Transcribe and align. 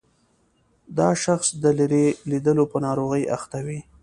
دا 0.97 1.09
شخص 1.23 1.47
د 1.63 1.65
لیرې 1.77 2.05
لیدلو 2.29 2.63
په 2.71 2.77
ناروغۍ 2.85 3.23
اخته 3.37 3.59
وي. 3.65 3.79